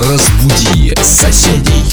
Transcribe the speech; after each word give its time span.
Разбуди 0.00 0.94
соседей. 1.02 1.89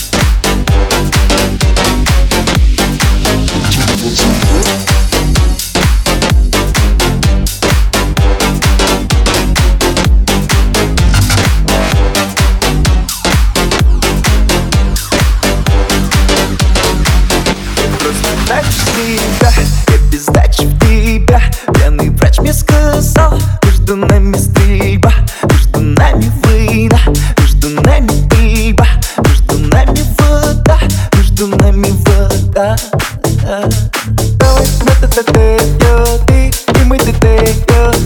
Ты 36.27 36.51
и 36.79 36.83
мы 36.85 36.97
т 36.97 37.13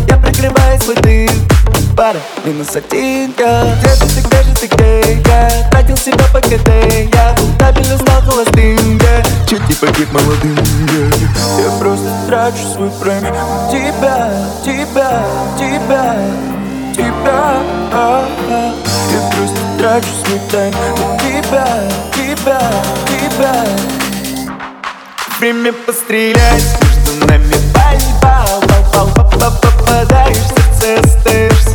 я 0.07 0.17
прикрываю 0.17 0.81
свой 0.81 0.95
дым. 0.97 1.29
Пара, 1.95 2.19
минус 2.45 2.69
я. 2.73 2.81
Где 2.81 3.89
же 3.95 4.05
ты, 4.15 4.21
где 4.21 4.43
же 4.43 4.55
ты, 4.55 4.67
где 4.67 5.21
я? 5.25 5.49
Тратил 5.69 5.97
себя 5.97 6.25
по 6.33 6.39
КД 6.39 6.67
Я 7.13 7.35
стабильно 7.55 7.97
стал 7.97 8.21
холостым 8.21 8.97
я. 8.97 9.23
Чуть 9.47 9.67
не 9.67 9.75
погиб 9.75 10.11
молодым 10.11 10.57
я. 10.93 11.63
Я 11.63 11.79
просто 11.79 12.07
трачу 12.27 12.65
свой 12.73 12.89
прайм 13.01 13.23
Тебя, 13.69 14.31
тебя, 14.63 15.23
тебя 15.57 16.15
Тебя. 16.95 17.61
А, 17.93 18.27
а. 18.49 18.73
Я 19.11 19.35
просто 19.35 19.57
трачу 19.77 20.07
свой 20.25 20.39
тайм 20.49 20.73
Тебя, 21.19 21.67
тебя, 22.15 22.61
тебя. 23.07 23.65
Время 25.39 25.73
пострелять 25.73 26.77
Между 26.81 27.27
нами 27.27 27.70
попадаешь 29.49 30.37
в 30.37 30.81
сердце 30.81 31.11
Остаешься 31.31 31.70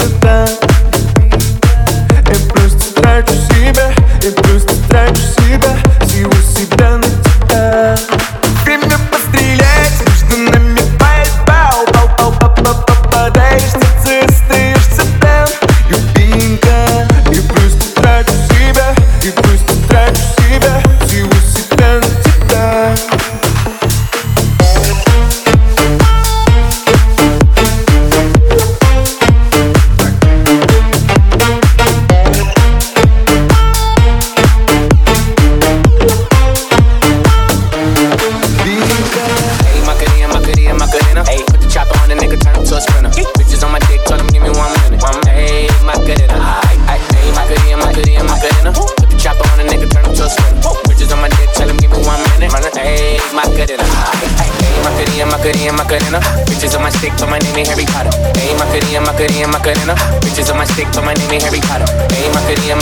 dick, 60.77 60.89
but 60.93 61.05
my 61.05 61.15
name 61.15 61.33
ain't 61.33 61.43
Harry 61.43 61.61
Potter. 61.61 61.89
Hey, 62.13 62.29
Macarena, 62.33 62.77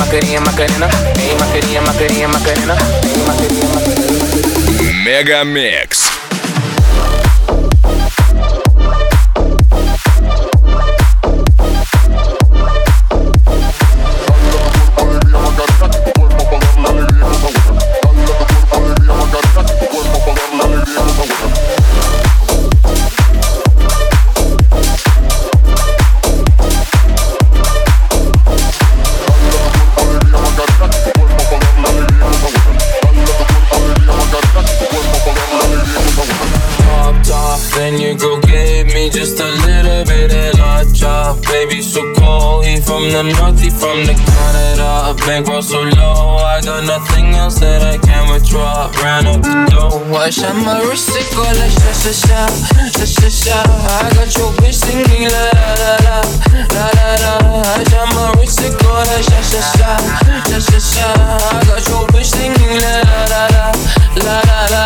Hey, 1.14 1.32
Hey, 4.82 4.92
Mega 5.04 5.44
Mix. 5.44 6.03
from 43.10 43.12
the 43.12 43.32
naughty, 43.34 43.68
from 43.68 44.06
the 44.06 44.14
kind 44.14 44.73
Bankroll 45.26 45.62
so 45.62 45.80
low, 45.80 46.36
I 46.36 46.60
got 46.60 46.84
nothing 46.84 47.32
else 47.34 47.58
that 47.60 47.80
I 47.80 47.96
can 47.96 48.30
withdraw. 48.30 48.92
Ran 49.00 49.26
up 49.26 49.40
the 49.40 49.56
dough, 49.72 50.12
I 50.12 50.28
shot 50.28 50.52
my 50.52 50.84
wrist, 50.84 51.16
go 51.32 51.40
like 51.40 51.72
sha 51.72 51.92
sha 51.96 52.12
sha, 52.12 52.40
sha 52.92 53.04
sha 53.08 53.28
sha. 53.32 53.58
I 53.64 54.12
got 54.12 54.28
your 54.36 54.52
bitch 54.60 54.84
singing 54.84 55.24
la 55.32 55.48
la 55.56 55.68
la 55.80 56.20
la, 56.76 56.84
la 56.92 57.08
la. 57.24 57.32
I 57.64 57.84
shot 57.88 58.12
my 58.12 58.36
wrist, 58.36 58.60
go 58.76 58.92
like 58.92 59.24
sha 59.24 59.40
sha 59.40 59.60
sha, 59.72 59.90
sha 60.44 60.58
sha 60.60 60.78
sha. 60.78 61.08
I 61.08 61.64
got 61.72 61.88
your 61.88 62.04
bitch 62.12 62.28
singing 62.28 62.76
la 62.84 62.94
la 63.08 63.24
la 63.24 63.72
la, 64.20 64.36
la 64.44 64.58
la. 64.76 64.84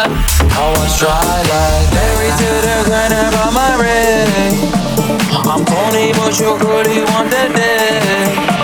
I 0.59 0.71
was 0.79 0.99
dry 0.99 1.19
like 1.51 1.91
Married 1.95 2.35
to 2.39 2.51
the 2.67 2.77
grind 2.87 3.13
about 3.15 3.53
my 3.53 3.75
ring 3.79 4.59
I'm 5.47 5.65
corny 5.65 6.13
but 6.15 6.39
you 6.39 7.05
want 7.07 7.31
that 7.31 7.51
dick 7.55 8.58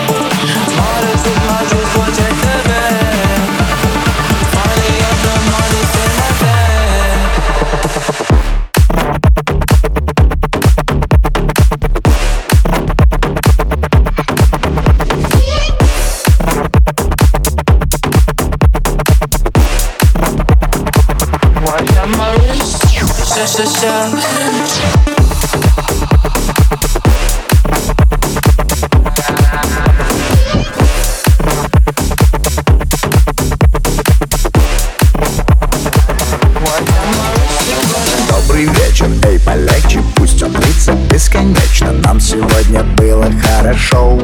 добрый 38.54 38.66
вечер 38.66 39.08
Эй, 39.24 39.38
полегче, 39.40 40.00
пусть 40.14 40.40
он 40.42 40.52
длится 40.52 40.92
бесконечно 41.10 41.90
Нам 42.04 42.20
сегодня 42.20 42.84
было 42.96 43.28
хорошо 43.42 44.20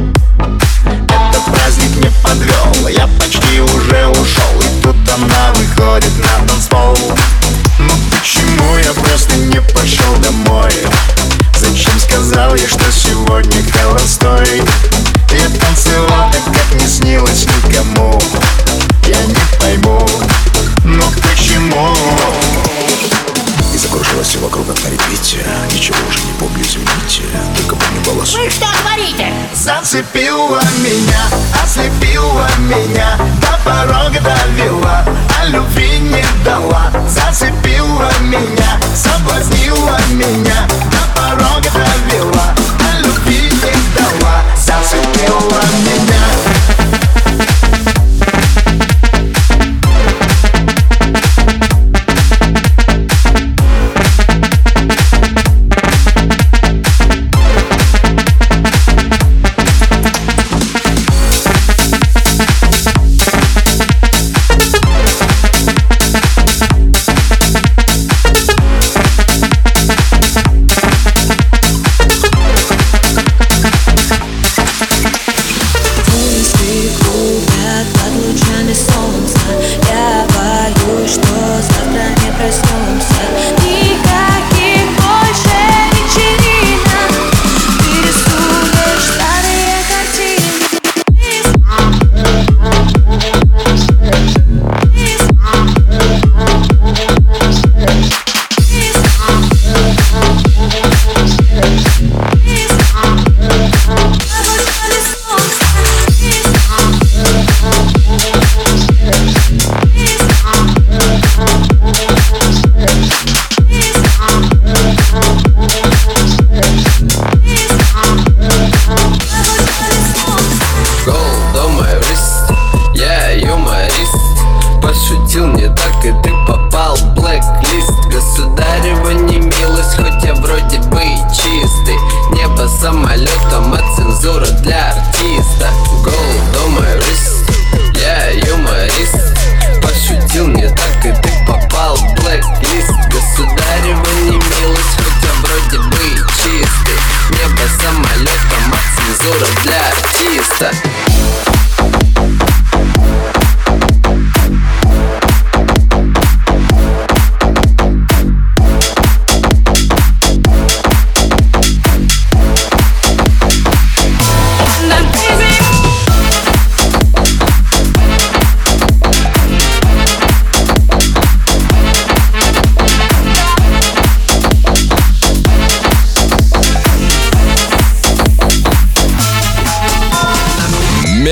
Этот 0.00 1.44
праздник 1.44 1.96
не 1.96 2.10
подвел 2.22 2.88
Я 2.88 3.06
почти 3.18 3.60
уже 3.60 4.06
ушел 4.08 4.62
И 4.62 4.82
тут 4.82 4.96
она 5.14 5.52
выходит 5.52 6.12
на 6.18 6.48
танцпол 6.48 6.96
Ну 7.78 7.92
почему 8.10 8.76
я 8.78 8.92
просто 8.94 9.36
не 9.36 9.60
пошел 9.60 10.16
домой? 10.22 10.72
Зачем 11.58 11.98
сказал 11.98 12.54
я, 12.54 12.66
что 12.66 12.90
сегодня 12.90 13.62
холостой? 13.70 14.62
Я 15.30 15.48
танцевал 15.60 16.30
так, 16.32 16.44
как 16.44 16.80
не 16.80 16.86
снилось 16.86 17.46
никому 17.46 18.18
Я 19.06 19.22
не 19.26 19.36
пойму, 19.58 20.08
но 20.84 21.04
почему? 21.22 21.94
Все 24.34 24.38
вокруг 24.38 24.66
как 24.66 24.82
на 24.84 24.88
репите 24.88 25.44
Ничего 25.70 25.96
уже 26.08 26.20
не 26.24 26.32
помню, 26.38 26.62
извините 26.62 27.22
Только 27.56 27.76
помню 27.76 28.02
голос. 28.04 28.34
Вы 28.34 28.48
что 28.48 28.66
творите? 28.82 29.32
Зацепила 29.54 30.60
меня, 30.78 31.24
ослепила 31.62 32.48
меня 32.58 33.18
До 33.40 33.58
порога 33.64 34.20
довела, 34.20 35.04
а 35.40 35.46
любви 35.46 35.98
не 35.98 36.24
дала. 36.44 36.90
Зацепила 37.08 38.10
меня, 38.22 38.80
соблазнила 38.94 39.98
меня 40.10 40.68
До 40.90 41.20
порога 41.20 41.70
довела, 41.70 42.03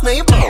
думал, 0.00 0.22
будет 0.22 0.49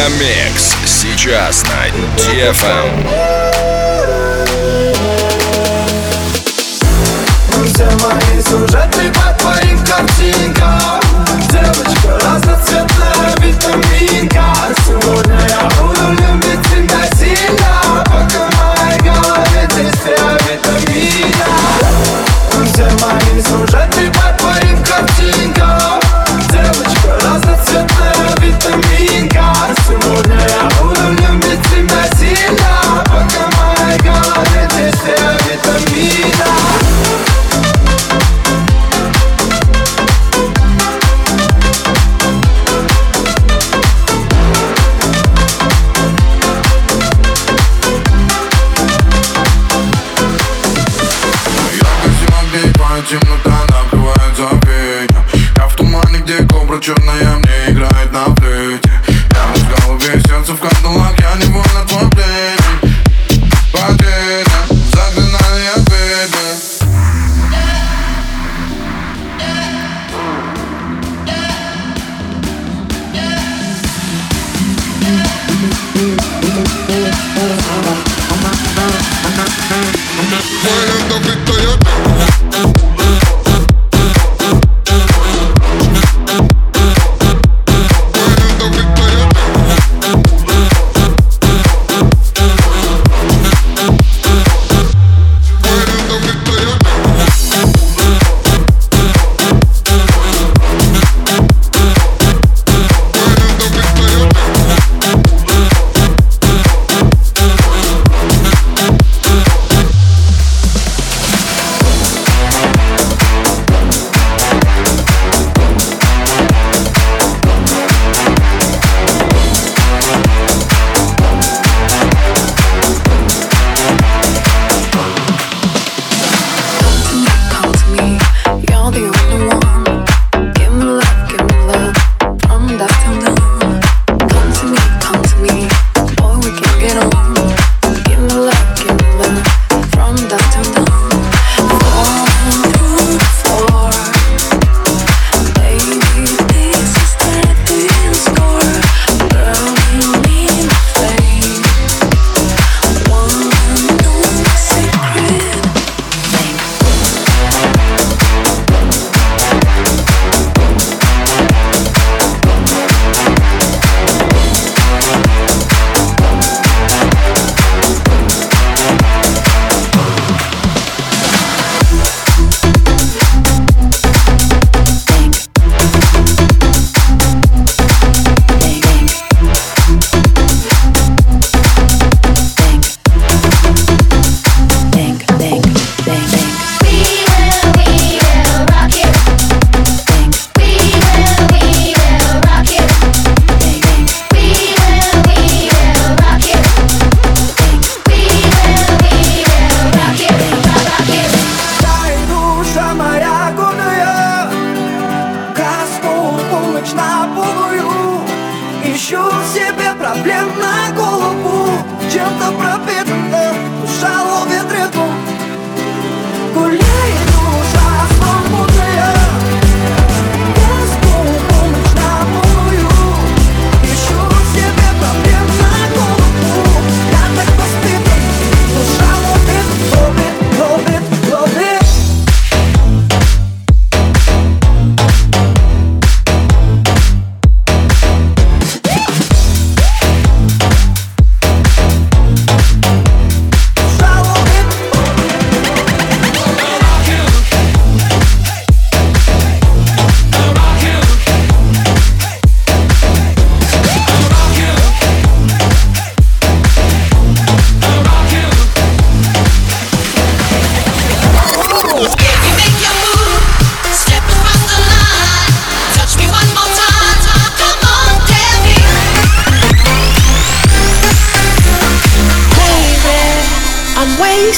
Мегамикс 0.00 0.76
сейчас 0.86 1.62
на 1.64 1.88
DFM. 2.16 3.06
Все 7.66 7.84
мои 7.84 8.42
сюжеты 8.42 9.12
по 9.12 9.38
твоим 9.38 9.78
картинкам 9.84 10.99